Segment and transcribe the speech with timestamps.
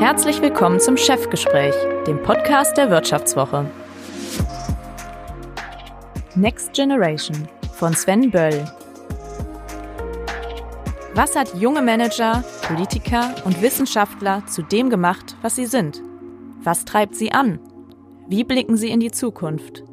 [0.00, 1.74] Herzlich willkommen zum Chefgespräch,
[2.06, 3.70] dem Podcast der Wirtschaftswoche.
[6.34, 8.64] Next Generation von Sven Böll.
[11.12, 16.00] Was hat junge Manager, Politiker und Wissenschaftler zu dem gemacht, was sie sind?
[16.62, 17.58] Was treibt sie an?
[18.26, 19.84] Wie blicken sie in die Zukunft?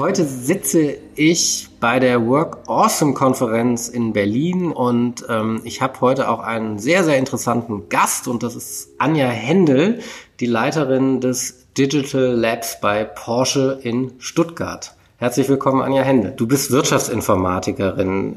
[0.00, 6.30] Heute sitze ich bei der Work Awesome Konferenz in Berlin und ähm, ich habe heute
[6.30, 10.00] auch einen sehr, sehr interessanten Gast und das ist Anja Händel,
[10.40, 14.94] die Leiterin des Digital Labs bei Porsche in Stuttgart.
[15.18, 16.32] Herzlich willkommen, Anja Händel.
[16.34, 18.36] Du bist Wirtschaftsinformatikerin.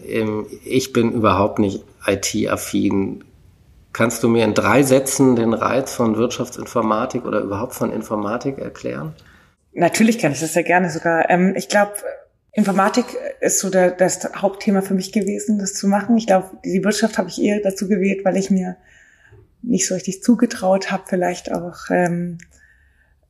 [0.65, 3.23] Ich bin überhaupt nicht IT-affin.
[3.93, 9.13] Kannst du mir in drei Sätzen den Reiz von Wirtschaftsinformatik oder überhaupt von Informatik erklären?
[9.73, 11.29] Natürlich kann ich das sehr gerne sogar.
[11.29, 11.93] Ähm, ich glaube,
[12.51, 13.05] Informatik
[13.41, 16.17] ist so der, das Hauptthema für mich gewesen, das zu machen.
[16.17, 18.77] Ich glaube, die Wirtschaft habe ich eher dazu gewählt, weil ich mir
[19.63, 22.37] nicht so richtig zugetraut habe, vielleicht auch ähm,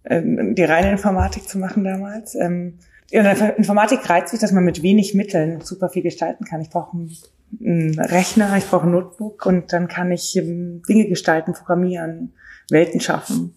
[0.04, 2.36] ähm, die reine Informatik zu machen damals.
[2.36, 2.80] Ähm,
[3.12, 6.62] in der Informatik reizt sich, dass man mit wenig Mitteln super viel gestalten kann.
[6.62, 11.54] Ich brauche einen, Rechner, ich brauche ein Notebook und dann kann ich ähm, Dinge gestalten,
[11.54, 12.34] programmieren,
[12.70, 13.56] Welten schaffen.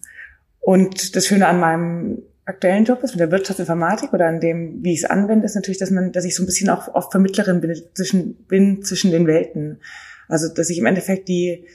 [0.59, 4.93] Und das Schöne an meinem aktuellen Job ist, mit der Wirtschaftsinformatik oder an dem, wie
[4.93, 7.61] ich es anwende, ist natürlich, dass man, dass ich so ein bisschen auch oft Vermittlerin
[7.61, 9.79] bin zwischen, bin zwischen den Welten.
[10.29, 11.65] Also, dass ich im Endeffekt die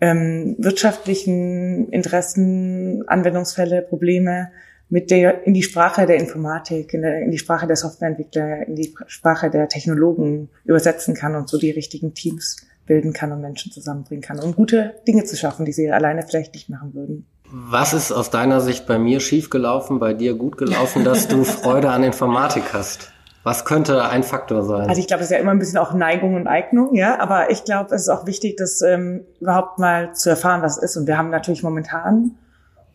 [0.00, 4.50] ähm, wirtschaftlichen Interessen, Anwendungsfälle, Probleme
[4.90, 8.76] mit der in die Sprache der Informatik, in, der, in die Sprache der Softwareentwickler, in
[8.76, 13.70] die Sprache der Technologen übersetzen kann und so die richtigen Teams bilden kann und Menschen
[13.70, 17.26] zusammenbringen kann, um gute Dinge zu schaffen, die sie alleine vielleicht nicht machen würden.
[17.50, 21.90] Was ist aus deiner Sicht bei mir schiefgelaufen, bei dir gut gelaufen, dass du Freude
[21.90, 23.12] an Informatik hast?
[23.42, 24.88] Was könnte ein Faktor sein?
[24.88, 27.18] Also ich glaube, es ist ja immer ein bisschen auch Neigung und Eignung, ja.
[27.20, 30.82] Aber ich glaube, es ist auch wichtig, das ähm, überhaupt mal zu erfahren, was es
[30.82, 30.96] ist.
[30.96, 32.36] Und wir haben natürlich momentan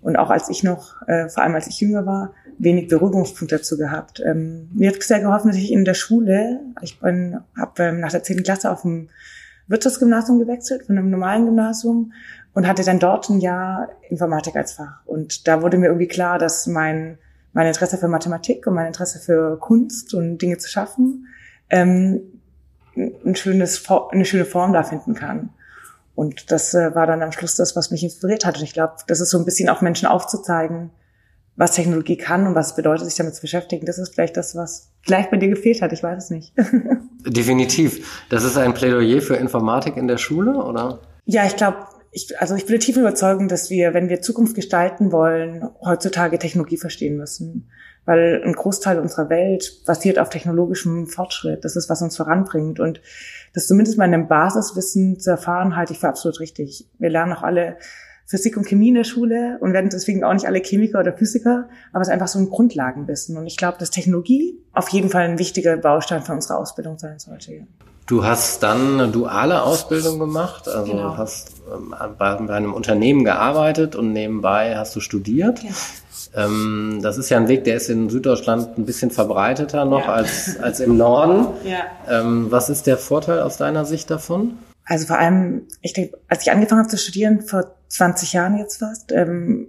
[0.04, 3.78] und auch als ich noch, äh, vor allem als ich jünger war, wenig Beruhigungspunkte dazu
[3.78, 4.22] gehabt.
[4.24, 8.12] Ähm, mir hat sehr geholfen, dass ich in der Schule, ich bin, habe ähm, nach
[8.12, 9.10] der zehnten Klasse auf dem
[9.68, 12.12] Wirtschaftsgymnasium gewechselt, von einem normalen Gymnasium
[12.54, 15.06] und hatte dann dort ein Jahr Informatik als Fach.
[15.06, 17.18] Und da wurde mir irgendwie klar, dass mein,
[17.52, 21.28] mein Interesse für Mathematik und mein Interesse für Kunst und Dinge zu schaffen
[21.74, 22.22] ähm,
[22.96, 25.50] ein schönes, eine schöne Form da finden kann.
[26.16, 28.58] Und das äh, war dann am Schluss das, was mich inspiriert hat.
[28.58, 30.92] Und ich glaube, das ist so ein bisschen auch Menschen aufzuzeigen,
[31.56, 33.88] was Technologie kann und was bedeutet, sich damit zu beschäftigen.
[33.88, 35.92] Das ist vielleicht das, was vielleicht bei dir gefehlt hat.
[35.92, 36.54] Ich weiß es nicht.
[37.26, 38.24] Definitiv.
[38.30, 41.00] Das ist ein Plädoyer für Informatik in der Schule, oder?
[41.26, 41.78] Ja, ich glaube,
[42.14, 46.78] ich, also ich bin tief überzeugt, dass wir, wenn wir Zukunft gestalten wollen, heutzutage Technologie
[46.78, 47.70] verstehen müssen.
[48.06, 51.66] Weil ein Großteil unserer Welt basiert auf technologischem Fortschritt.
[51.66, 52.80] Das ist, was uns voranbringt.
[52.80, 53.02] Und
[53.54, 56.88] das zumindest mal in einem Basiswissen zu erfahren, halte ich für absolut richtig.
[57.00, 57.78] Wir lernen auch alle
[58.26, 61.70] Physik und Chemie in der Schule und werden deswegen auch nicht alle Chemiker oder Physiker,
[61.92, 63.38] aber es ist einfach so ein Grundlagenwissen.
[63.38, 67.20] Und ich glaube, dass Technologie auf jeden Fall ein wichtiger Baustein für unsere Ausbildung sein
[67.20, 67.68] sollte.
[68.06, 71.18] Du hast dann eine duale Ausbildung gemacht, also genau.
[71.18, 75.64] hast ähm, bei, bei, einem Unternehmen gearbeitet und nebenbei hast du studiert.
[75.64, 75.72] Ja.
[76.36, 80.14] Ähm, das ist ja ein Weg, der ist in Süddeutschland ein bisschen verbreiteter noch ja.
[80.14, 81.48] als, als im Norden.
[81.64, 81.86] Ja.
[82.10, 84.58] Ähm, was ist der Vorteil aus deiner Sicht davon?
[84.86, 88.78] Also vor allem, ich denke, als ich angefangen habe zu studieren, vor 20 Jahren jetzt
[88.78, 89.68] fast, ähm,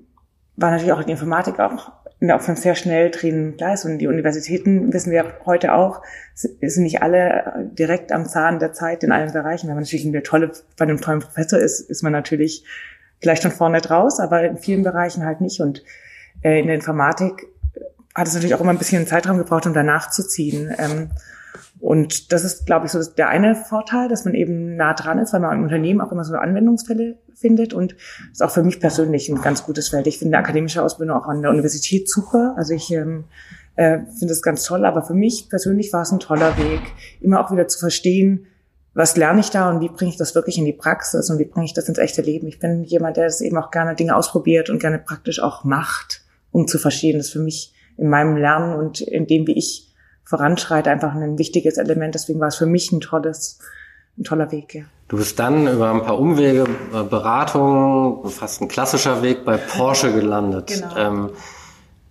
[0.56, 1.92] war natürlich auch die Informatik auch
[2.30, 3.84] auf einem sehr schnell drehenden Gleis.
[3.84, 6.02] Und die Universitäten, wissen wir heute auch,
[6.34, 9.68] sind nicht alle direkt am Zahn der Zeit in allen Bereichen.
[9.68, 12.64] Wenn man natürlich eine tolle, bei einem tollen Professor ist, ist man natürlich
[13.20, 15.60] vielleicht schon vorne draus, aber in vielen Bereichen halt nicht.
[15.60, 15.82] Und
[16.42, 17.46] äh, in der Informatik
[18.14, 20.74] hat es natürlich auch immer ein bisschen Zeitraum gebraucht, um danach zu ziehen.
[21.84, 25.34] Und das ist, glaube ich, so der eine Vorteil, dass man eben nah dran ist,
[25.34, 27.74] weil man im Unternehmen auch immer so Anwendungsfälle findet.
[27.74, 27.94] Und
[28.32, 30.06] ist auch für mich persönlich ein ganz gutes Feld.
[30.06, 32.54] Ich finde akademische Ausbildung auch an der Universität super.
[32.56, 33.24] Also ich ähm,
[33.76, 34.86] äh, finde das ganz toll.
[34.86, 36.80] Aber für mich persönlich war es ein toller Weg,
[37.20, 38.46] immer auch wieder zu verstehen,
[38.94, 41.44] was lerne ich da und wie bringe ich das wirklich in die Praxis und wie
[41.44, 42.46] bringe ich das ins echte Leben.
[42.46, 46.22] Ich bin jemand, der das eben auch gerne Dinge ausprobiert und gerne praktisch auch macht,
[46.50, 47.18] um zu verstehen.
[47.18, 49.93] Das ist für mich in meinem Lernen und in dem, wie ich
[50.24, 52.14] voranschreite, einfach ein wichtiges Element.
[52.14, 53.58] Deswegen war es für mich ein tolles,
[54.18, 54.74] ein toller Weg.
[54.74, 54.82] Ja.
[55.08, 60.12] Du bist dann über ein paar Umwege, äh, Beratung, fast ein klassischer Weg bei Porsche
[60.12, 60.68] gelandet.
[60.68, 60.96] Genau.
[60.96, 61.30] Ähm,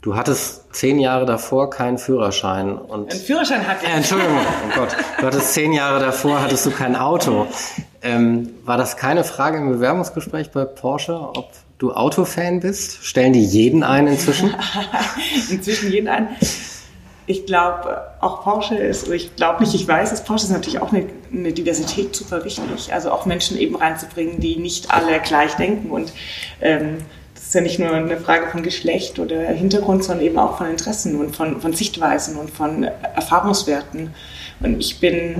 [0.01, 3.91] du hattest zehn Jahre davor keinen Führerschein und Ein Führerschein hatte ich.
[3.91, 7.47] Äh, Entschuldigung, oh Gott, du hattest zehn Jahre davor hattest du kein Auto.
[8.03, 11.49] Ähm, war das keine Frage im Bewerbungsgespräch bei Porsche, ob
[11.79, 13.03] du Autofan bist?
[13.03, 14.53] Stellen die jeden ein inzwischen?
[15.49, 16.27] inzwischen jeden ein.
[17.25, 20.91] Ich glaube, auch Porsche ist, ich glaube nicht, ich weiß es, Porsche ist natürlich auch
[20.91, 22.93] eine, eine, Diversität super wichtig.
[22.93, 25.89] Also auch Menschen eben reinzubringen, die nicht alle gleich denken.
[25.89, 26.11] Und
[26.61, 26.97] ähm,
[27.33, 30.69] das ist ja nicht nur eine Frage von Geschlecht oder Hintergrund, sondern eben auch von
[30.69, 34.13] Interessen und von, von Sichtweisen und von Erfahrungswerten.
[34.59, 35.35] Und ich bin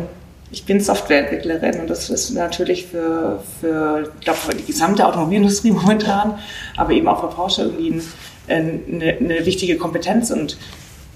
[0.54, 5.72] ich bin Softwareentwicklerin und das ist natürlich für, für, ich glaube, für die gesamte Automobilindustrie
[5.72, 6.40] momentan,
[6.78, 8.02] aber eben auch für Porsche irgendwie
[8.48, 10.58] eine, eine wichtige Kompetenz und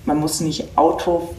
[0.07, 1.35] man muss nicht Autofan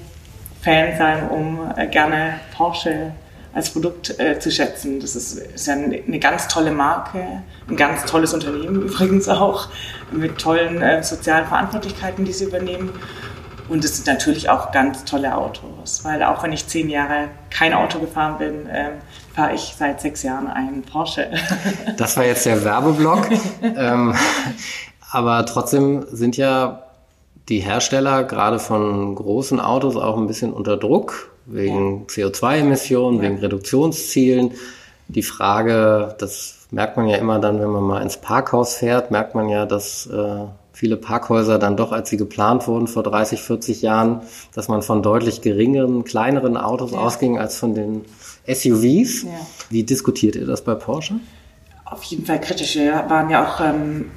[0.63, 3.13] sein, um äh, gerne Porsche
[3.55, 5.01] als Produkt äh, zu schätzen.
[5.01, 9.69] Das ist, ist ja eine, eine, ganz tolle Marke, ein ganz tolles Unternehmen übrigens auch,
[10.13, 12.93] mit tollen äh, sozialen Verantwortlichkeiten, die sie übernehmen.
[13.69, 17.75] Und es sind natürlich auch ganz tolle Autos, weil auch wenn ich zehn Jahre kein
[17.75, 18.93] Auto gefahren bin, äh,
[19.35, 21.31] fahre ich seit sechs Jahren einen Porsche.
[21.97, 23.29] Das war jetzt der Werbeblock.
[23.63, 24.15] ähm,
[25.11, 26.88] aber trotzdem sind ja
[27.49, 32.27] die Hersteller gerade von großen Autos auch ein bisschen unter Druck wegen ja.
[32.27, 33.23] CO2-Emissionen, ja.
[33.23, 34.53] wegen Reduktionszielen.
[35.09, 39.35] Die Frage, das merkt man ja immer dann, wenn man mal ins Parkhaus fährt, merkt
[39.35, 43.81] man ja, dass äh, viele Parkhäuser dann doch, als sie geplant wurden vor 30, 40
[43.81, 44.21] Jahren,
[44.55, 46.99] dass man von deutlich geringeren, kleineren Autos ja.
[46.99, 48.05] ausging als von den
[48.47, 49.27] SUVs.
[49.71, 51.15] Wie diskutiert ihr das bei Porsche?
[51.87, 52.77] Auf jeden Fall kritisch.
[52.77, 54.11] Wir waren ja auch ähm,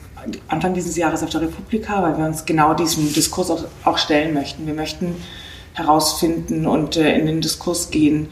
[0.47, 4.33] Anfang dieses Jahres auf der Republika, weil wir uns genau diesem Diskurs auch, auch stellen
[4.33, 4.67] möchten.
[4.67, 5.15] Wir möchten
[5.73, 8.29] herausfinden und äh, in den Diskurs gehen,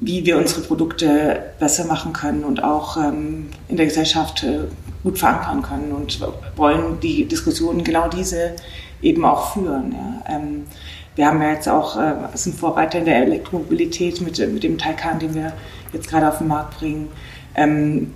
[0.00, 4.60] wie wir unsere Produkte besser machen können und auch ähm, in der Gesellschaft äh,
[5.02, 6.20] gut verankern können und
[6.56, 8.54] wollen die Diskussionen genau diese
[9.02, 9.92] eben auch führen.
[9.92, 10.36] Ja.
[10.36, 10.64] Ähm,
[11.16, 15.18] wir haben ja jetzt auch, äh, sind Vorreiter in der Elektromobilität mit, mit dem Taycan,
[15.18, 15.52] den wir
[15.92, 17.08] jetzt gerade auf den Markt bringen.
[17.54, 18.12] Ähm,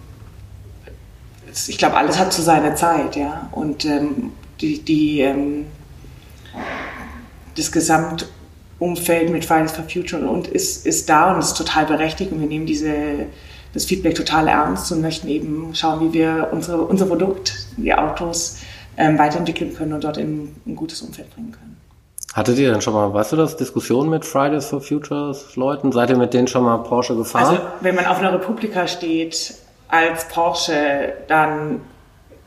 [1.66, 3.49] ich glaube, alles hat zu seiner Zeit, ja.
[3.52, 5.66] Und ähm, die, die, ähm,
[7.56, 8.28] das Gesamt
[8.78, 12.46] Umfeld mit Fridays for Future und ist, ist da und ist total berechtigt und wir
[12.46, 12.93] nehmen diese,
[13.75, 18.58] das Feedback total ernst und möchten eben schauen, wie wir unsere, unser Produkt, die Autos,
[18.96, 21.76] ähm, weiterentwickeln können und dort in ein gutes Umfeld bringen können.
[22.34, 25.90] Hattet ihr denn schon mal, weißt du das, Diskussionen mit Fridays for Futures Leuten?
[25.90, 27.46] Seid ihr mit denen schon mal Porsche gefahren?
[27.46, 29.54] Also, wenn man auf einer Republika steht
[29.88, 31.81] als Porsche, dann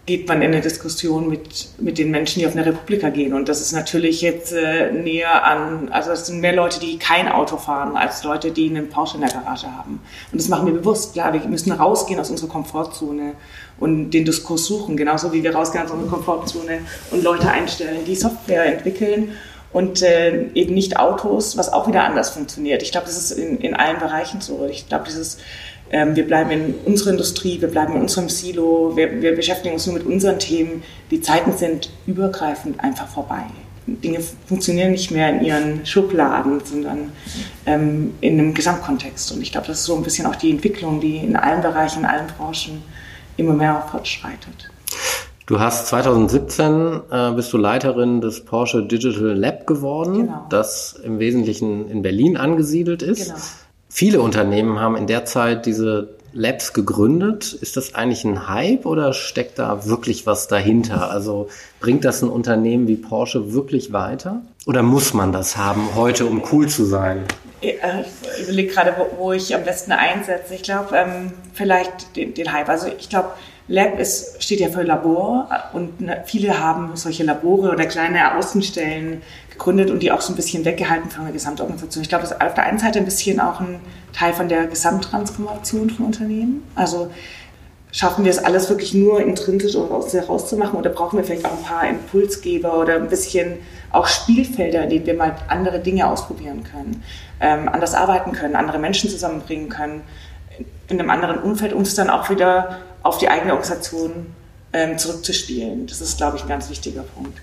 [0.06, 3.34] geht man in eine Diskussion mit, mit den Menschen, die auf eine Republika gehen.
[3.34, 7.28] Und das ist natürlich jetzt äh, näher an, also es sind mehr Leute, die kein
[7.28, 10.02] Auto fahren, als Leute, die einen Porsche in der Garage haben.
[10.32, 11.14] Und das machen wir bewusst.
[11.14, 13.36] Klar, wir müssen rausgehen aus unserer Komfortzone
[13.80, 16.80] und den Diskurs suchen, genauso wie wir rausgehen aus unserer Komfortzone
[17.12, 19.34] und Leute einstellen, die Software entwickeln
[19.72, 22.82] und äh, eben nicht Autos, was auch wieder anders funktioniert.
[22.82, 24.68] Ich glaube, das ist in, in allen Bereichen so.
[24.70, 25.38] Ich glaube, dieses
[25.92, 29.86] ähm, wir bleiben in unserer Industrie, wir bleiben in unserem Silo, wir, wir beschäftigen uns
[29.86, 30.84] nur mit unseren Themen.
[31.12, 33.44] Die Zeiten sind übergreifend einfach vorbei.
[33.88, 37.12] Dinge funktionieren nicht mehr in ihren Schubladen, sondern
[37.66, 39.32] ähm, in einem Gesamtkontext.
[39.34, 42.00] Und ich glaube, das ist so ein bisschen auch die Entwicklung, die in allen Bereichen,
[42.00, 42.82] in allen Branchen
[43.38, 44.72] immer mehr fortschreitet.
[45.46, 50.46] Du hast 2017 äh, bist du Leiterin des Porsche Digital Lab geworden, genau.
[50.50, 53.26] das im Wesentlichen in Berlin angesiedelt ist.
[53.26, 53.40] Genau.
[53.94, 57.52] Viele Unternehmen haben in der Zeit diese Labs gegründet.
[57.52, 61.12] Ist das eigentlich ein Hype oder steckt da wirklich was dahinter?
[61.12, 61.50] Also
[61.82, 64.44] bringt das ein Unternehmen wie Porsche wirklich weiter?
[64.66, 67.26] Oder muss man das haben heute, um cool zu sein?
[67.60, 67.76] Ich
[68.44, 70.56] überlege gerade, wo, ich am besten einsetze.
[70.56, 72.70] Ich glaube, ähm, vielleicht den Hype.
[72.70, 73.32] Also ich glaube,
[73.72, 79.22] Lab ist, steht ja für Labor und ne, viele haben solche Labore oder kleine Außenstellen
[79.50, 82.02] gegründet und die auch so ein bisschen weggehalten von der Gesamtorganisation.
[82.02, 83.80] Ich glaube, das ist auf der einen Seite ein bisschen auch ein
[84.12, 86.64] Teil von der Gesamttransformation von Unternehmen.
[86.76, 87.12] Also
[87.94, 91.64] schaffen wir es alles wirklich nur intrinsisch aus herauszumachen oder brauchen wir vielleicht auch ein
[91.64, 93.54] paar Impulsgeber oder ein bisschen
[93.94, 97.04] auch Spielfelder, in denen wir mal andere Dinge ausprobieren können,
[97.40, 100.02] ähm, anders arbeiten können, andere Menschen zusammenbringen können,
[100.90, 104.34] in einem anderen Umfeld, um es dann auch wieder auf die eigene Organisation
[104.74, 105.88] ähm, zurückzuspielen.
[105.88, 107.40] Das ist, glaube ich, ein ganz wichtiger Punkt.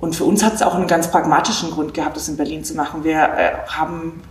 [0.00, 2.74] Und für uns hat es auch einen ganz pragmatischen Grund gehabt, das in Berlin zu
[2.74, 3.04] machen.
[3.04, 4.22] Wir äh, haben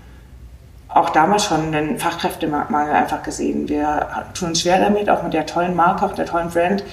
[0.90, 3.70] auch damals schon den Fachkräftemangel einfach gesehen.
[3.70, 6.84] Wir tun uns schwer damit, auch mit der tollen Marke, auch der tollen Brand,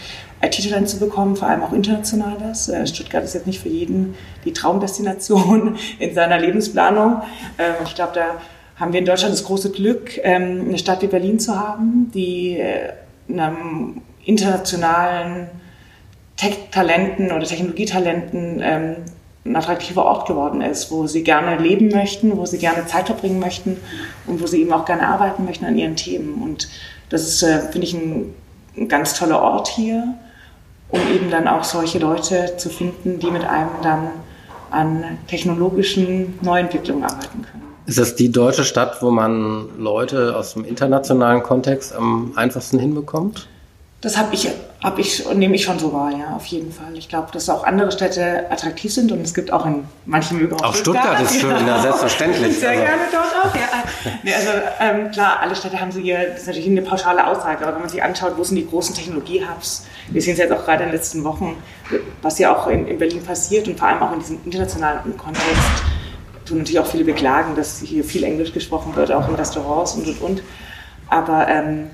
[0.40, 2.68] IT-Talent zu bekommen, vor allem auch internationales.
[2.68, 7.22] Äh, Stuttgart ist jetzt nicht für jeden die Traumdestination in seiner Lebensplanung.
[7.56, 8.26] Äh, ich glaube, da
[8.76, 12.58] haben wir in Deutschland das große Glück, ähm, eine Stadt wie Berlin zu haben, die
[12.60, 12.92] äh,
[13.28, 15.48] einem internationalen
[16.36, 18.96] Tech-Talenten oder Technologietalenten ähm,
[19.44, 23.40] ein attraktiver Ort geworden ist, wo sie gerne leben möchten, wo sie gerne Zeit verbringen
[23.40, 23.76] möchten
[24.26, 26.42] und wo sie eben auch gerne arbeiten möchten an ihren Themen.
[26.42, 26.68] Und
[27.08, 28.34] das ist, äh, finde ich, ein,
[28.76, 30.14] ein ganz toller Ort hier,
[30.90, 34.10] um eben dann auch solche Leute zu finden, die mit einem dann
[34.70, 37.57] an technologischen Neuentwicklungen arbeiten können.
[37.88, 43.48] Ist das die deutsche Stadt, wo man Leute aus dem internationalen Kontext am einfachsten hinbekommt?
[44.02, 44.46] Das habe ich,
[44.84, 46.96] hab ich, nehme ich schon so wahr, ja, auf jeden Fall.
[46.98, 50.54] Ich glaube, dass auch andere Städte attraktiv sind und es gibt auch in manchen mögen
[50.56, 51.16] auch, auch Stuttgart.
[51.16, 52.58] Stuttgart ist schön, ja, selbstverständlich.
[52.60, 52.82] Sehr also.
[52.82, 54.12] gerne dort auch, ja.
[54.22, 57.64] Nee, also ähm, klar, alle Städte haben so hier, das ist natürlich eine pauschale Aussage,
[57.64, 60.62] aber wenn man sich anschaut, wo sind die großen Technologie-Hubs, wir sehen es jetzt auch
[60.62, 61.56] gerade in den letzten Wochen,
[62.20, 65.48] was ja auch in, in Berlin passiert und vor allem auch in diesem internationalen Kontext,
[66.48, 70.06] tun natürlich auch viele beklagen, dass hier viel Englisch gesprochen wird, auch in Restaurants und
[70.06, 70.42] und und.
[71.08, 71.90] Aber ähm,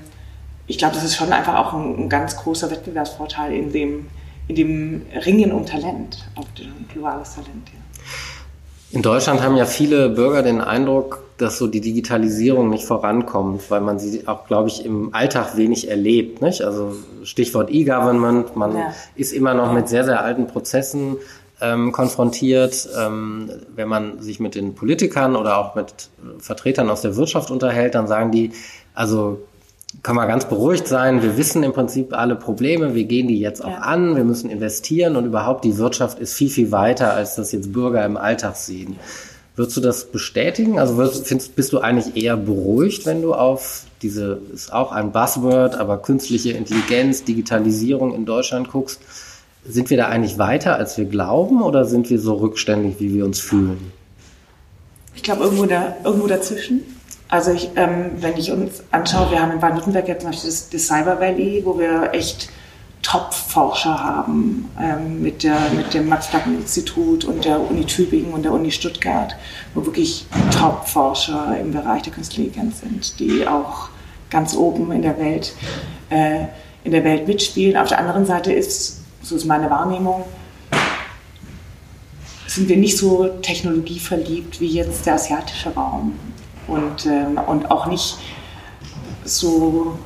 [0.67, 4.07] ich glaube, das ist schon einfach auch ein, ein, ganz großer Wettbewerbsvorteil in dem,
[4.47, 6.47] in dem Ringen um Talent, auch
[6.91, 7.69] globales Talent.
[7.73, 7.79] Ja.
[8.91, 13.81] In Deutschland haben ja viele Bürger den Eindruck, dass so die Digitalisierung nicht vorankommt, weil
[13.81, 16.41] man sie auch, glaube ich, im Alltag wenig erlebt.
[16.41, 16.61] Nicht?
[16.61, 16.93] Also
[17.23, 18.93] Stichwort E-Government, man ja.
[19.15, 21.17] ist immer noch mit sehr, sehr alten Prozessen
[21.61, 22.87] ähm, konfrontiert.
[22.97, 26.09] Ähm, wenn man sich mit den Politikern oder auch mit
[26.39, 28.51] Vertretern aus der Wirtschaft unterhält, dann sagen die,
[28.93, 29.39] also
[30.03, 31.21] kann man ganz beruhigt sein.
[31.21, 32.95] Wir wissen im Prinzip alle Probleme.
[32.95, 33.77] Wir gehen die jetzt auch ja.
[33.79, 34.15] an.
[34.15, 38.05] Wir müssen investieren und überhaupt die Wirtschaft ist viel, viel weiter, als das jetzt Bürger
[38.05, 38.97] im Alltag sehen.
[39.55, 40.79] Würdest du das bestätigen?
[40.79, 45.13] Also würdest, findest, bist du eigentlich eher beruhigt, wenn du auf diese, ist auch ein
[45.13, 48.99] Buzzword, aber künstliche Intelligenz, Digitalisierung in Deutschland guckst?
[49.67, 53.25] Sind wir da eigentlich weiter, als wir glauben oder sind wir so rückständig, wie wir
[53.25, 53.91] uns fühlen?
[55.15, 56.81] Ich glaube, irgendwo, da, irgendwo dazwischen.
[57.29, 60.69] Also ich, ähm, wenn ich uns anschaue, wir haben in Baden-Württemberg jetzt zum Beispiel das,
[60.69, 62.49] das, Cyber Valley, wo wir echt
[63.01, 68.71] Top-Forscher haben ähm, mit, der, mit dem Max-Planck-Institut und der Uni Tübingen und der Uni
[68.71, 69.35] Stuttgart,
[69.73, 70.27] wo wirklich
[70.59, 73.89] Top-Forscher im Bereich der Künstlichen Intelligenz sind, die auch
[74.29, 75.53] ganz oben in der Welt,
[76.09, 76.45] äh,
[76.83, 77.77] in der Welt mitspielen.
[77.77, 80.23] Auf der anderen Seite ist, so ist meine Wahrnehmung,
[82.45, 86.13] sind wir nicht so technologieverliebt wie jetzt der asiatische Raum
[86.67, 88.17] und, ähm, und auch nicht
[89.23, 89.97] so.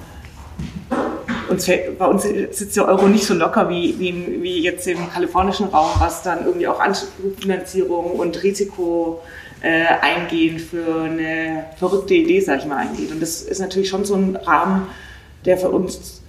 [1.50, 5.68] Uns, bei uns sitzt der Euro nicht so locker wie, wie, wie jetzt im kalifornischen
[5.68, 9.22] Raum, was dann irgendwie auch Anschubfinanzierung und Risiko
[9.62, 13.12] äh, eingehen für eine verrückte Idee, sag ich mal, eingeht.
[13.12, 14.88] Und das ist natürlich schon so ein Rahmen,
[15.44, 16.22] der für uns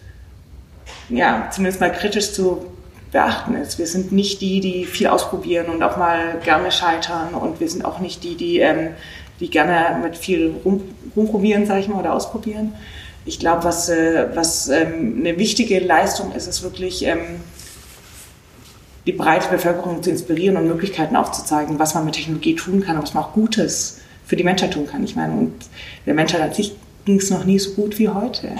[1.10, 2.66] ja, zumindest mal kritisch zu
[3.12, 3.78] beachten ist.
[3.78, 7.84] Wir sind nicht die, die viel ausprobieren und auch mal gerne scheitern und wir sind
[7.84, 8.90] auch nicht die, die ähm,
[9.40, 10.82] die gerne mit viel rum,
[11.16, 12.74] rumprobieren, sage ich mal, oder ausprobieren.
[13.24, 17.40] Ich glaube, was, äh, was ähm, eine wichtige Leistung ist, ist wirklich ähm,
[19.06, 23.02] die breite Bevölkerung zu inspirieren und Möglichkeiten aufzuzeigen, was man mit Technologie tun kann und
[23.02, 25.02] was man auch Gutes für die Menschheit tun kann.
[25.04, 25.54] Ich meine, und
[26.06, 28.52] der Menschheit an sich ging es noch nie so gut wie heute,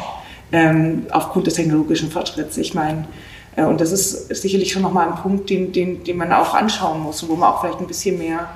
[0.50, 2.56] ähm, aufgrund des technologischen Fortschritts.
[2.56, 3.06] Ich meine,
[3.56, 7.22] und das ist sicherlich schon nochmal ein Punkt, den, den, den man auch anschauen muss
[7.22, 8.48] und wo man auch vielleicht ein bisschen mehr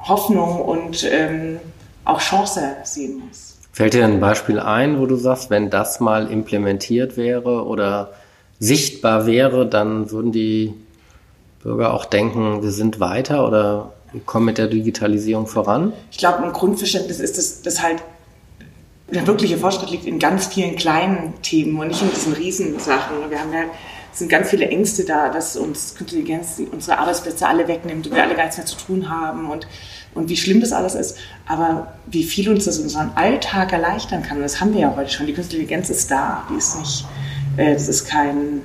[0.00, 1.58] Hoffnung und ähm,
[2.04, 3.56] auch Chance sehen muss.
[3.72, 8.12] Fällt dir ein Beispiel ein, wo du sagst, wenn das mal implementiert wäre oder
[8.58, 10.72] sichtbar wäre, dann würden die
[11.62, 13.92] Bürger auch denken, wir sind weiter oder
[14.24, 15.92] kommen mit der Digitalisierung voran?
[16.10, 18.02] Ich glaube, ein Grundverständnis ist, dass, dass halt
[19.08, 23.30] der wirkliche Fortschritt liegt in ganz vielen kleinen Themen und nicht in diesen Riesensachen.
[23.30, 23.64] Wir haben ja
[24.16, 28.22] sind ganz viele Ängste da, dass uns Künstliche Intelligenz unsere Arbeitsplätze alle wegnimmt und wir
[28.22, 29.68] alle gar nichts mehr zu tun haben und,
[30.14, 31.18] und wie schlimm das alles ist.
[31.46, 35.26] Aber wie viel uns das unseren Alltag erleichtern kann, das haben wir ja heute schon.
[35.26, 37.04] Die Künstliche Intelligenz ist da, die ist nicht,
[37.58, 38.62] äh, das ist kein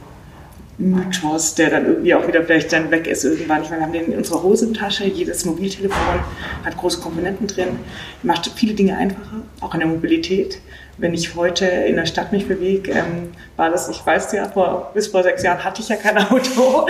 [0.89, 3.63] Mythos, der dann irgendwie auch wieder vielleicht dann weg ist irgendwann.
[3.63, 6.19] Ich meine, wir haben den in unserer Hosentasche, jedes Mobiltelefon
[6.65, 7.79] hat große Komponenten drin,
[8.23, 10.59] macht viele Dinge einfacher, auch in der Mobilität
[11.01, 14.91] wenn ich heute in der Stadt mich bewege, ähm, war das, ich weiß ja, vor,
[14.93, 16.87] bis vor sechs Jahren hatte ich ja kein Auto.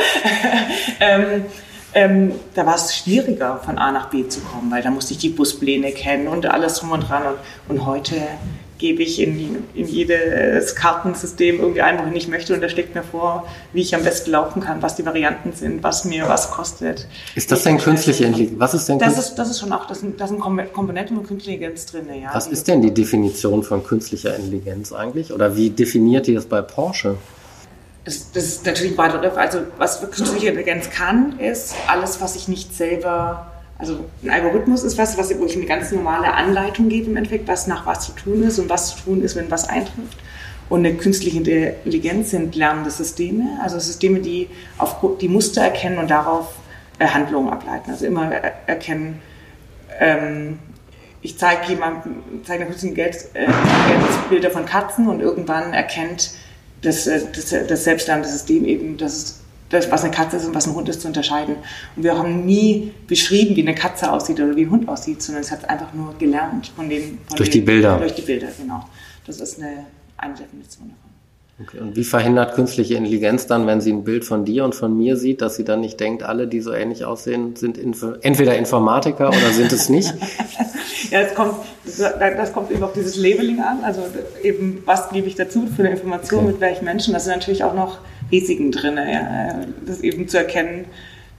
[1.00, 1.46] ähm,
[1.94, 5.20] ähm, da war es schwieriger, von A nach B zu kommen, weil da musste ich
[5.20, 7.24] die Buspläne kennen und alles drum und dran.
[7.68, 8.16] Und, und heute
[8.82, 13.04] gebe ich in, in jedes Kartensystem irgendwie ein, wohin ich möchte und da schlägt mir
[13.04, 17.08] vor, wie ich am besten laufen kann, was die Varianten sind, was mir was kostet.
[17.36, 18.60] Ist das denn künstliche Intelligenz?
[18.60, 21.26] Was ist denn das ist, das ist schon auch, das sind, das sind Komponenten von
[21.26, 22.08] künstlicher Intelligenz drin.
[22.22, 22.32] Ja.
[22.34, 25.32] Was ist denn die Definition von künstlicher Intelligenz eigentlich?
[25.32, 27.18] Oder wie definiert ihr das bei Porsche?
[28.04, 29.38] Das, das ist natürlich Begriff.
[29.38, 33.51] Also was künstliche Intelligenz kann, ist alles, was ich nicht selber
[33.82, 37.48] also ein Algorithmus ist was, was wo ich eine ganz normale Anleitung gebe im Endeffekt,
[37.48, 40.18] was nach was zu tun ist und was zu tun ist, wenn was eintrifft.
[40.70, 44.48] Und eine künstliche Intelligenz sind lernende Systeme, also Systeme, die
[44.78, 46.54] auf die Muster erkennen und darauf
[47.00, 47.90] äh, Handlungen ableiten.
[47.92, 49.20] Also immer erkennen,
[50.00, 50.60] ähm,
[51.24, 53.48] ich zeige jemandem, zeige künstlichen Intelligenz äh,
[54.30, 56.36] Bilder von Katzen und irgendwann erkennt
[56.84, 59.41] das, äh, das, das selbstlernende System eben, dass es
[59.72, 61.56] das, was eine Katze ist und was ein Hund ist, zu unterscheiden.
[61.96, 65.44] Und wir haben nie beschrieben, wie eine Katze aussieht oder wie ein Hund aussieht, sondern
[65.44, 67.20] es hat einfach nur gelernt von den...
[67.28, 67.98] Von durch den, die Bilder.
[67.98, 68.86] Durch die Bilder, genau.
[69.26, 69.86] Das ist eine,
[70.18, 71.12] eine Definition davon.
[71.62, 71.80] Okay.
[71.80, 75.16] Und wie verhindert künstliche Intelligenz dann, wenn sie ein Bild von dir und von mir
[75.16, 79.30] sieht, dass sie dann nicht denkt, alle, die so ähnlich aussehen, sind Inf entweder Informatiker
[79.30, 80.12] oder sind es nicht?
[81.12, 81.54] ja, das kommt,
[81.86, 83.84] das kommt eben auf dieses Labeling an.
[83.84, 84.02] Also
[84.42, 86.54] eben, was gebe ich dazu für eine Information okay.
[86.54, 87.14] mit welchen Menschen?
[87.14, 88.00] Das sind natürlich auch noch
[88.32, 90.86] Risiken drin, ja, das eben zu erkennen.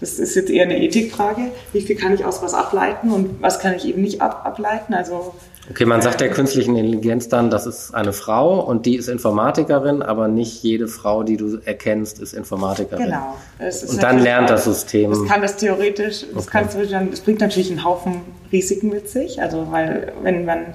[0.01, 1.53] Das ist jetzt eher eine Ethikfrage.
[1.73, 4.95] Wie viel kann ich aus was ableiten und was kann ich eben nicht ab ableiten?
[4.95, 5.35] Also
[5.71, 10.03] Okay, man sagt der künstlichen Intelligenz dann, das ist eine Frau und die ist Informatikerin,
[10.03, 13.05] aber nicht jede Frau, die du erkennst, ist Informatikerin.
[13.05, 13.37] Genau.
[13.61, 15.11] und dann lernt das System.
[15.11, 16.65] Das kann das theoretisch, das, okay.
[16.91, 19.41] kann, das bringt natürlich einen Haufen Risiken mit sich.
[19.41, 20.75] Also, weil, wenn man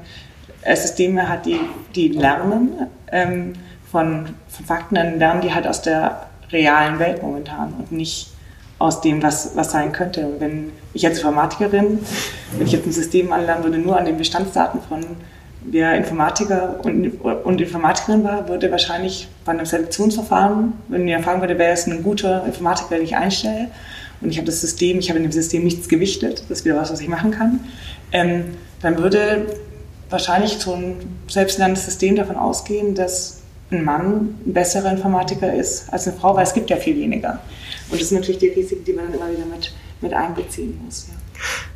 [0.73, 1.59] Systeme hat, die,
[1.93, 3.53] die lernen ähm,
[3.91, 8.31] von, von Fakten, dann lernen die halt aus der realen Welt momentan und nicht
[8.79, 10.25] aus dem, was, was sein könnte.
[10.25, 11.99] Und wenn ich als Informatikerin,
[12.57, 15.03] wenn ich jetzt ein System anlernen würde, nur an den Bestandsdaten von
[15.69, 21.57] wer Informatiker und, und Informatikerin war, würde wahrscheinlich bei einem Selektionsverfahren, wenn mir fragen würde,
[21.57, 23.69] wer ist ein guter Informatiker, den ich einstelle,
[24.19, 26.77] und ich habe das System, ich habe in dem System nichts gewichtet, das ist wieder
[26.77, 27.59] was, was ich machen kann,
[28.11, 28.45] ähm,
[28.81, 29.45] dann würde
[30.09, 30.95] wahrscheinlich so ein
[31.27, 33.36] selbstlernendes System davon ausgehen, dass
[33.71, 37.39] ein Mann ein besserer Informatiker ist als eine Frau, weil es gibt ja viel weniger.
[37.89, 41.07] Und das sind natürlich die Risiken, die man dann immer wieder mit, mit einbeziehen muss.
[41.07, 41.13] Ja.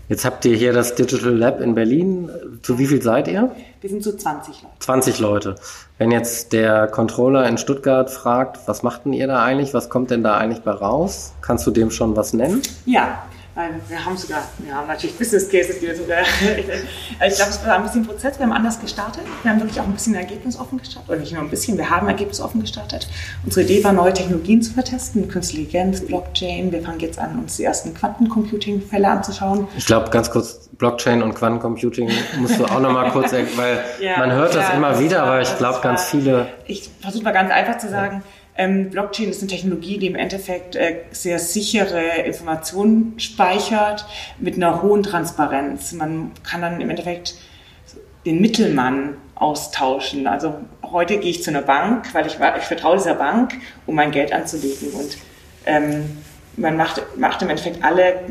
[0.09, 2.29] Jetzt habt ihr hier das Digital Lab in Berlin.
[2.63, 3.55] Zu wie viel seid ihr?
[3.79, 4.75] Wir sind so 20 Leute.
[4.79, 5.55] 20 Leute.
[5.99, 9.73] Wenn jetzt der Controller in Stuttgart fragt, was macht denn ihr da eigentlich?
[9.73, 11.33] Was kommt denn da eigentlich bei raus?
[11.41, 12.61] Kannst du dem schon was nennen?
[12.85, 17.51] Ja, weil wir haben sogar, wir haben natürlich Business Cases, die wir sogar, ich glaube,
[17.51, 19.23] es war ein bisschen Prozess, wir haben anders gestartet.
[19.43, 22.07] Wir haben wirklich auch ein bisschen ergebnisoffen gestartet, oder nicht nur ein bisschen, wir haben
[22.07, 23.07] ergebnisoffen gestartet.
[23.43, 26.71] Unsere Idee war, neue Technologien zu vertesten, künstliche Intelligenz, Blockchain.
[26.71, 29.67] Wir fangen jetzt an, uns die ersten Quantencomputing-Fälle anzuschauen.
[29.77, 34.17] Ich glaube, ganz kurz, Blockchain und Quantencomputing musst du auch noch mal kurz, weil ja,
[34.17, 36.47] man hört das immer wieder, war, aber ich glaube, ganz viele...
[36.65, 40.75] Ich versuche mal ganz einfach zu sagen, ja Blockchain ist eine Technologie, die im Endeffekt
[40.75, 44.05] äh, sehr sichere Informationen speichert
[44.39, 45.93] mit einer hohen Transparenz.
[45.93, 47.35] Man kann dann im Endeffekt
[48.25, 50.27] den Mittelmann austauschen.
[50.27, 53.53] Also heute gehe ich zu einer Bank, weil ich, ich vertraue dieser Bank,
[53.85, 54.89] um mein Geld anzulegen.
[54.89, 55.17] Und
[55.65, 56.17] ähm,
[56.57, 58.21] man macht, macht im Endeffekt alle,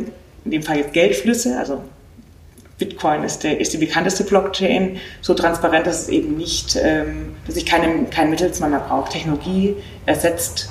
[0.45, 1.83] in dem Fall jetzt Geldflüsse, also
[2.81, 7.55] Bitcoin ist, der, ist die bekannteste Blockchain, so transparent, dass es eben nicht, ähm, dass
[7.55, 9.11] ich keinen keinen Mittelsmann mehr brauche.
[9.11, 10.71] Technologie ersetzt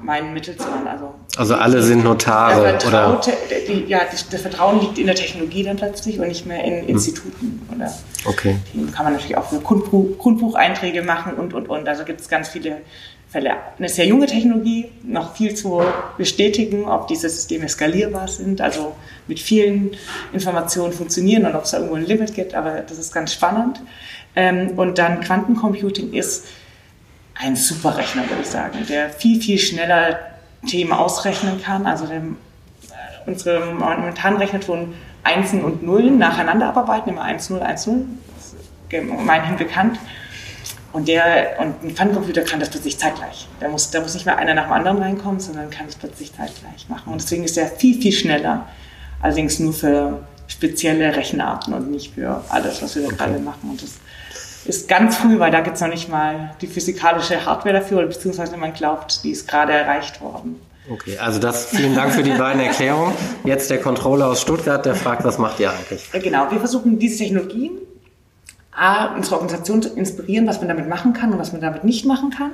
[0.00, 0.86] meinen Mittelsmann.
[0.86, 3.20] Also, also alle sind Notare oder?
[3.68, 6.88] Die, ja, das Vertrauen liegt in der Technologie dann plötzlich und nicht mehr in hm.
[6.88, 7.68] Instituten.
[7.74, 7.92] Oder
[8.24, 8.56] okay.
[8.94, 11.88] Kann man natürlich auch für Grundbuch, Grundbucheinträge machen und und und.
[11.88, 12.78] Also gibt es ganz viele
[13.36, 15.82] Eine sehr junge Technologie, noch viel zu
[16.16, 18.94] bestätigen, ob diese Systeme skalierbar sind, also
[19.26, 19.96] mit vielen
[20.32, 23.80] Informationen funktionieren und ob es da irgendwo ein Limit gibt, aber das ist ganz spannend.
[24.34, 26.46] Ähm, und dann Quantencomputing ist
[27.34, 30.18] ein Superrechner, würde ich sagen, der viel, viel schneller
[30.66, 31.86] Themen ausrechnen kann.
[31.86, 32.22] Also der, äh,
[33.26, 38.04] unsere momentan rechnet von Einsen und Nullen nacheinander abarbeiten, immer 1, 0, 1, 0.
[38.36, 38.56] Das ist
[38.88, 39.98] gemeinhin bekannt.
[40.96, 43.46] Und, der, und ein Quantencomputer kann das plötzlich zeitgleich.
[43.60, 46.32] Da muss, da muss nicht mehr einer nach dem anderen reinkommen, sondern kann es plötzlich
[46.34, 47.12] zeitgleich machen.
[47.12, 48.66] Und deswegen ist er viel, viel schneller.
[49.20, 53.16] Allerdings nur für spezielle Rechenarten und nicht für alles, was wir da okay.
[53.18, 53.68] gerade machen.
[53.68, 53.90] Und das
[54.64, 58.56] ist ganz früh, weil da gibt es noch nicht mal die physikalische Hardware dafür, beziehungsweise
[58.56, 60.58] man glaubt, die ist gerade erreicht worden.
[60.90, 63.12] Okay, also das, vielen Dank für die beiden Erklärungen.
[63.44, 66.10] Jetzt der Controller aus Stuttgart, der fragt, was macht ihr eigentlich?
[66.12, 67.72] Genau, wir versuchen diese Technologien
[68.76, 72.04] A, unsere Organisation zu inspirieren, was man damit machen kann und was man damit nicht
[72.04, 72.52] machen kann.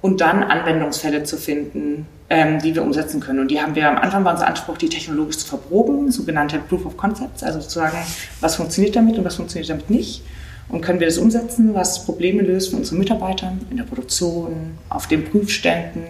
[0.00, 3.40] Und dann Anwendungsfälle zu finden, ähm, die wir umsetzen können.
[3.40, 6.86] Und die haben wir am Anfang war unser Anspruch, die technologisch zu verproben, sogenannte Proof
[6.86, 7.98] of Concepts, also zu sagen,
[8.40, 10.22] was funktioniert damit und was funktioniert damit nicht.
[10.68, 15.08] Und können wir das umsetzen, was Probleme löst für unsere Mitarbeitern in der Produktion, auf
[15.08, 16.04] den Prüfständen,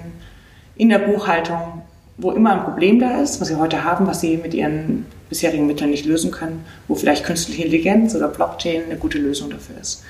[0.77, 1.83] in der Buchhaltung,
[2.21, 5.67] wo immer ein Problem da ist, was sie heute haben, was sie mit ihren bisherigen
[5.67, 10.05] Mitteln nicht lösen können, wo vielleicht künstliche Intelligenz oder Blockchain eine gute Lösung dafür ist.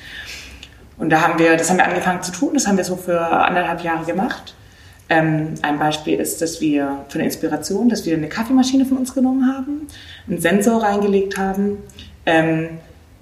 [0.99, 3.21] Und da haben wir, das haben wir angefangen zu tun, das haben wir so für
[3.21, 4.55] anderthalb Jahre gemacht.
[5.09, 9.15] Ähm, ein Beispiel ist, dass wir für eine Inspiration, dass wir eine Kaffeemaschine von uns
[9.15, 9.87] genommen haben,
[10.29, 11.79] einen Sensor reingelegt haben,
[12.27, 12.79] ähm,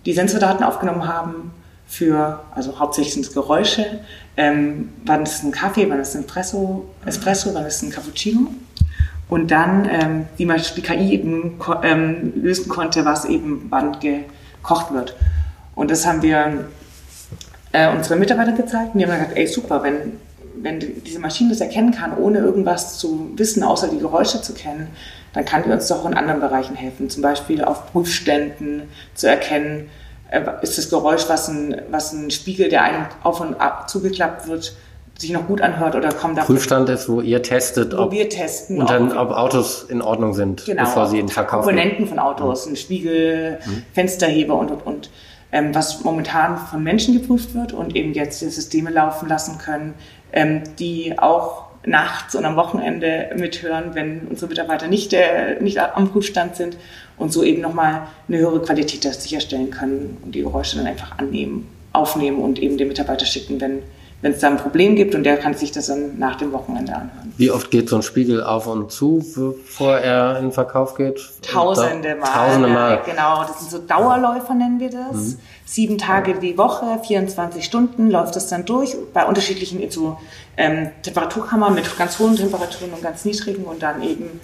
[0.06, 1.52] die Sensordaten aufgenommen haben
[1.86, 4.00] für, also hauptsächlich sind es Geräusche,
[4.36, 8.48] ähm, wann ist ein Kaffee, wann ist ein Espresso, Espresso, wann ist ein Cappuccino
[9.28, 15.16] und dann ähm, die, die KI eben ähm, lösen konnte, was eben wann gekocht wird.
[15.74, 16.66] Und das haben wir
[17.72, 20.18] äh, unseren Mitarbeitern gezeigt und die haben gesagt, ey super, wenn,
[20.60, 24.88] wenn diese Maschine das erkennen kann, ohne irgendwas zu wissen, außer die Geräusche zu kennen,
[25.34, 27.10] dann kann die uns doch in anderen Bereichen helfen.
[27.10, 28.82] Zum Beispiel auf Prüfständen
[29.14, 29.90] zu erkennen,
[30.30, 34.48] äh, ist das Geräusch, was ein, was ein Spiegel, der einem auf und ab zugeklappt
[34.48, 34.74] wird,
[35.18, 36.44] sich noch gut anhört oder kommt da.
[36.44, 40.32] Prüfstand ist, wo ihr testet, wo ob, wir testen, und dann, ob, Autos in Ordnung
[40.32, 41.64] sind, genau, bevor sie ihn verkaufen.
[41.64, 42.72] Komponenten von Autos, mhm.
[42.72, 43.82] ein Spiegel, mhm.
[43.92, 45.10] Fensterheber und und und.
[45.50, 49.94] Ähm, was momentan von Menschen geprüft wird und eben jetzt die Systeme laufen lassen können,
[50.32, 56.10] ähm, die auch nachts und am Wochenende mithören, wenn unsere Mitarbeiter nicht, äh, nicht am
[56.10, 56.76] Prüfstand sind
[57.16, 61.66] und so eben nochmal eine höhere Qualität sicherstellen können und die Geräusche dann einfach annehmen,
[61.92, 63.82] aufnehmen und eben den Mitarbeiter schicken, wenn
[64.20, 66.92] wenn es da ein Problem gibt und der kann sich das dann nach dem Wochenende
[66.92, 67.32] anhören.
[67.36, 71.20] Wie oft geht so ein Spiegel auf und zu, bevor er in den Verkauf geht?
[71.42, 72.26] Tausende Mal.
[72.26, 73.02] Tausende Mal.
[73.06, 75.16] Genau, das sind so Dauerläufer, nennen wir das.
[75.16, 75.38] Mhm.
[75.64, 80.18] Sieben Tage die Woche, 24 Stunden läuft das dann durch, bei unterschiedlichen so,
[80.56, 84.40] ähm, Temperaturkammern mit ganz hohen Temperaturen und ganz niedrigen und dann eben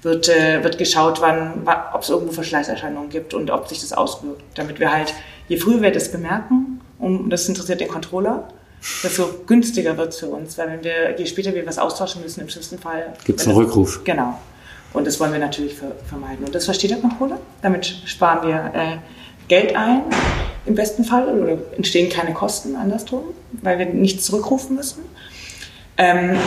[0.00, 4.42] wird, äh, wird geschaut, wann, ob es irgendwo Verschleißerscheinungen gibt und ob sich das auswirkt.
[4.54, 5.12] Damit wir halt,
[5.48, 8.48] je früher wir das bemerken, und das interessiert den Controller,
[9.02, 12.40] desto günstiger wird es für uns, weil wenn wir, je später wir was austauschen müssen,
[12.40, 13.14] im schlimmsten Fall.
[13.24, 14.02] Gibt es einen Rückruf.
[14.04, 14.38] Genau.
[14.92, 15.74] Und das wollen wir natürlich
[16.08, 16.46] vermeiden.
[16.46, 17.38] Und das versteht der Controller.
[17.60, 18.96] Damit sparen wir äh,
[19.48, 20.02] Geld ein,
[20.66, 23.24] im besten Fall, oder entstehen keine Kosten andersrum,
[23.62, 25.02] weil wir nichts zurückrufen müssen.
[25.96, 26.38] Ähm,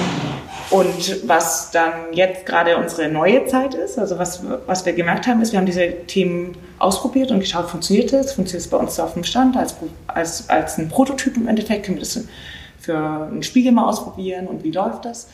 [0.72, 5.42] und was dann jetzt gerade unsere neue Zeit ist, also was, was wir gemerkt haben,
[5.42, 9.14] ist, wir haben diese Themen ausprobiert und geschaut, funktioniert es, funktioniert es bei uns auf
[9.14, 9.76] dem Stand als,
[10.08, 12.24] als, als ein Prototyp im Endeffekt, können wir das
[12.80, 15.28] für einen Spiegel mal ausprobieren und wie läuft das.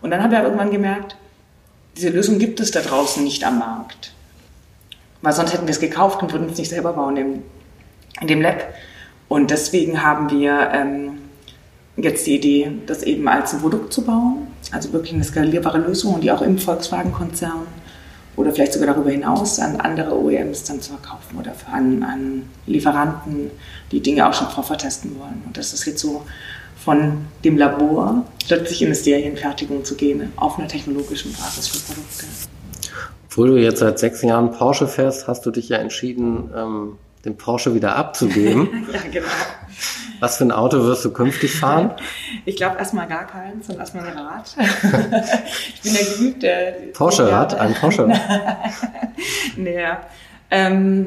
[0.00, 1.16] Und dann haben wir irgendwann gemerkt,
[1.96, 4.12] diese Lösung gibt es da draußen nicht am Markt.
[5.22, 7.42] Weil sonst hätten wir es gekauft und würden es nicht selber bauen in dem,
[8.20, 8.62] in dem Lab.
[9.28, 11.18] Und deswegen haben wir ähm,
[11.96, 16.14] jetzt die Idee, das eben als ein Produkt zu bauen, also wirklich eine skalierbare Lösung
[16.14, 17.66] und die auch im Volkswagen-Konzern
[18.36, 23.50] oder vielleicht sogar darüber hinaus an andere OEMs dann zu verkaufen oder an, an Lieferanten,
[23.92, 25.42] die Dinge auch schon vorvertesten wollen.
[25.46, 26.22] Und das ist jetzt so
[26.84, 32.26] von dem Labor plötzlich in eine Serienfertigung zu gehen, auf einer technologischen Basis für Produkte.
[33.26, 36.92] Obwohl du jetzt seit sechs Jahren Porsche fährst, hast du dich ja entschieden, ähm,
[37.24, 38.86] den Porsche wieder abzugeben.
[38.92, 39.26] ja, genau.
[40.20, 41.92] Was für ein Auto wirst du künftig fahren?
[42.46, 44.54] Ich glaube erstmal gar keins, sondern erstmal ein Rad.
[45.74, 46.74] ich bin der geübte.
[46.92, 47.54] Porsche-Rad?
[47.58, 48.20] Ein Porsche-Rad?
[49.56, 50.00] naja.
[50.50, 51.06] Ähm,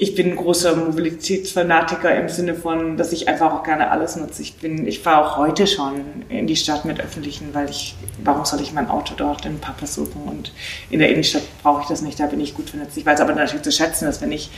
[0.00, 4.42] ich bin ein großer Mobilitätsfanatiker im Sinne von, dass ich einfach auch gerne alles nutze.
[4.42, 8.44] Ich bin, ich fahre auch heute schon in die Stadt mit Öffentlichen, weil ich, warum
[8.44, 10.22] soll ich mein Auto dort in Papa suchen?
[10.22, 10.52] Und
[10.88, 12.96] in der Innenstadt brauche ich das nicht, da bin ich gut vernetzt.
[12.96, 14.50] Ich weiß aber natürlich zu schätzen, dass wenn ich,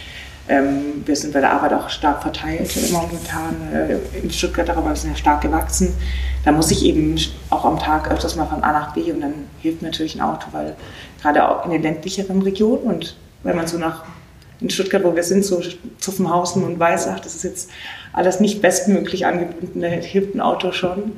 [0.50, 5.10] ähm, wir sind bei der Arbeit auch stark verteilt momentan, äh, in Stuttgart darüber sind
[5.10, 5.94] ja stark gewachsen,
[6.44, 7.16] da muss ich eben
[7.50, 10.22] auch am Tag öfters mal von A nach B und dann hilft mir natürlich ein
[10.22, 10.74] Auto, weil
[11.22, 14.04] gerade auch in den ländlicheren Regionen und wenn man so nach
[14.60, 15.62] in Stuttgart, wo wir sind, so
[15.98, 17.70] Zuffenhausen und Weissach, das ist jetzt
[18.12, 21.12] alles nicht bestmöglich angebunden, da hilft ein Auto schon.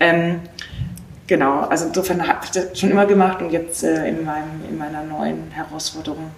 [0.00, 0.40] Ähm,
[1.26, 4.78] genau, also insofern habe ich das schon immer gemacht und jetzt äh, in, meinem, in
[4.78, 6.30] meiner neuen Herausforderung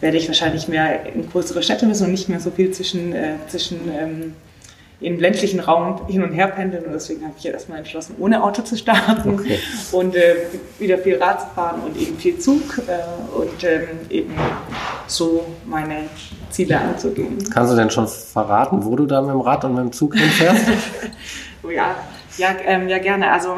[0.00, 3.34] werde ich wahrscheinlich mehr in größere Städte müssen und nicht mehr so viel zwischen, äh,
[3.48, 4.34] zwischen ähm,
[5.00, 8.42] im ländlichen Raum hin und her pendeln und deswegen habe ich jetzt erstmal entschlossen, ohne
[8.42, 9.58] Auto zu starten okay.
[9.92, 10.36] und äh,
[10.78, 14.34] wieder viel Rad zu fahren und eben viel Zug äh, und ähm, eben
[15.06, 16.08] so meine
[16.50, 17.38] Ziele anzugehen.
[17.50, 20.14] Kannst du denn schon verraten, wo du da mit dem Rad und mit dem Zug
[20.14, 20.66] hinfährst?
[21.62, 21.94] oh ja,
[22.36, 23.32] ja, ähm, ja gerne.
[23.32, 23.56] Also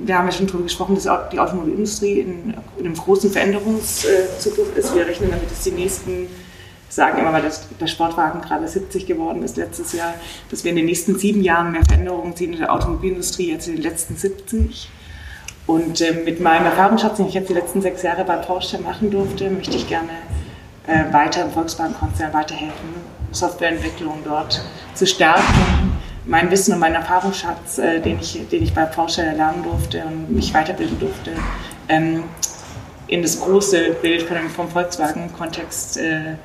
[0.00, 4.94] wir haben ja schon darüber gesprochen, dass die Automobilindustrie in, in einem großen Veränderungszyklus ist.
[4.94, 6.28] Wir rechnen damit, dass die nächsten
[6.88, 10.14] sagen immer, weil das, der Sportwagen gerade 70 geworden ist letztes Jahr,
[10.50, 13.76] dass wir in den nächsten sieben Jahren mehr Veränderungen sehen in der Automobilindustrie als in
[13.76, 14.90] den letzten 70.
[15.66, 19.10] Und äh, mit meinem Erfahrungsschatz, den ich jetzt die letzten sechs Jahre bei Porsche machen
[19.10, 20.10] durfte, möchte ich gerne
[20.86, 22.88] äh, weiter im Volkswagen-Konzern weiterhelfen,
[23.30, 24.60] Softwareentwicklung dort
[24.94, 25.89] zu stärken.
[26.30, 30.30] Mein Wissen und mein Erfahrungsschatz, äh, den, ich, den ich bei Porsche erlernen durfte und
[30.30, 31.32] mich weiterbilden durfte,
[31.88, 32.22] ähm,
[33.08, 34.22] in das große Bild
[34.54, 36.36] vom Volkswagen-Kontext äh,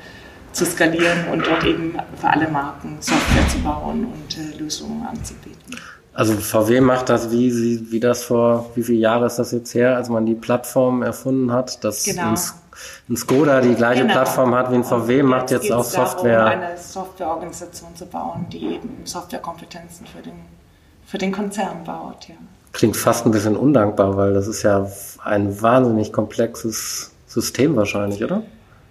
[0.50, 5.76] zu skalieren und dort eben für alle Marken Software zu bauen und äh, Lösungen anzubieten.
[6.12, 9.72] Also VW macht das, wie, sie, wie das vor, wie viele Jahre ist das jetzt
[9.72, 12.30] her, als man die Plattform erfunden hat, dass genau.
[12.30, 12.38] ein,
[13.08, 14.14] ein Skoda die gleiche genau.
[14.14, 16.44] Plattform hat wie ein VW, und macht jetzt, jetzt auch Software.
[16.44, 20.34] Darum, eine Softwareorganisation zu bauen, die eben Softwarekompetenzen für den,
[21.06, 22.28] für den Konzern baut.
[22.28, 22.34] Ja.
[22.72, 24.86] Klingt fast ein bisschen undankbar, weil das ist ja
[25.24, 28.42] ein wahnsinnig komplexes System wahrscheinlich, oder?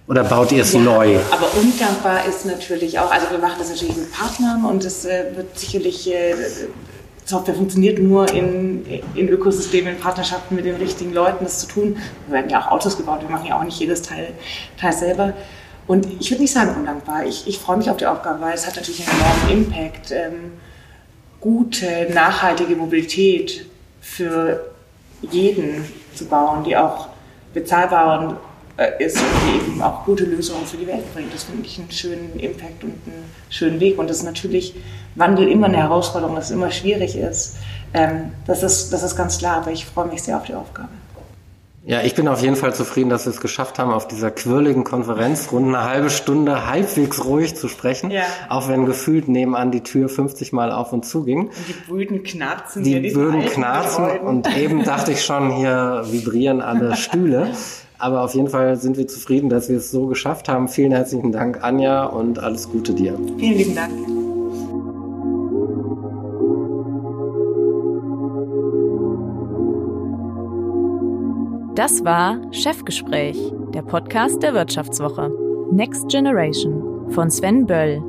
[0.07, 1.17] Oder baut ihr es ja, neu?
[1.31, 5.35] Aber undankbar ist natürlich auch, also wir machen das natürlich mit Partnern und es äh,
[5.35, 6.35] wird sicherlich äh,
[7.25, 8.85] Software funktioniert nur in,
[9.15, 11.97] in Ökosystemen, in Partnerschaften mit den richtigen Leuten, das zu tun.
[12.27, 14.29] Wir werden ja auch Autos gebaut, wir machen ja auch nicht jedes Teil,
[14.79, 15.33] Teil selber.
[15.87, 17.25] Und ich würde nicht sagen undankbar.
[17.25, 20.11] Ich, ich freue mich auf die Aufgabe, weil es hat natürlich einen enormen Impact.
[20.11, 20.51] Ähm,
[21.41, 23.65] gute, nachhaltige Mobilität
[24.01, 24.71] für
[25.21, 27.09] jeden zu bauen, die auch
[27.53, 28.37] bezahlbar und
[28.99, 31.33] ist und die eben auch gute Lösungen für die Welt bringt.
[31.33, 33.97] Das finde ich einen schönen Impact und einen schönen Weg.
[33.97, 34.75] Und das ist natürlich
[35.15, 37.55] Wandel immer eine Herausforderung, dass es immer schwierig ist.
[37.93, 40.89] Ähm, das, ist das ist ganz klar, aber ich freue mich sehr auf die Aufgabe.
[41.87, 44.83] Ja, ich bin auf jeden Fall zufrieden, dass wir es geschafft haben, auf dieser quirligen
[44.83, 48.09] Konferenz rund eine halbe Stunde halbwegs ruhig zu sprechen.
[48.09, 48.23] Ja.
[48.49, 51.49] Auch wenn gefühlt nebenan die Tür 50 Mal auf und zu ging.
[51.49, 52.83] Und die Böden knarzen.
[52.83, 54.19] Die Böden knarzen.
[54.19, 57.53] Und eben dachte ich schon, hier vibrieren alle Stühle.
[57.97, 60.67] Aber auf jeden Fall sind wir zufrieden, dass wir es so geschafft haben.
[60.67, 63.17] Vielen herzlichen Dank, Anja, und alles Gute dir.
[63.37, 63.91] Vielen lieben Dank.
[71.75, 73.37] Das war Chefgespräch,
[73.73, 75.29] der Podcast der Wirtschaftswoche.
[75.71, 78.01] Next Generation von Sven Böll.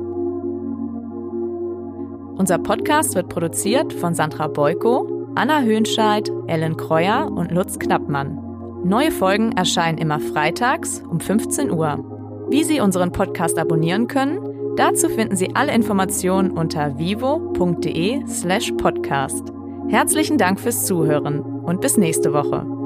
[2.37, 8.36] Unser Podcast wird produziert von Sandra Beuko, Anna Höhnscheid, Ellen Kreuer und Lutz Knappmann.
[8.83, 12.47] Neue Folgen erscheinen immer freitags um 15 Uhr.
[12.49, 19.51] Wie Sie unseren Podcast abonnieren können, dazu finden Sie alle Informationen unter vivo.de/slash podcast.
[19.89, 22.76] Herzlichen Dank fürs Zuhören und bis nächste Woche.